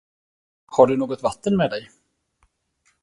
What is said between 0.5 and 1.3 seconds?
Har du något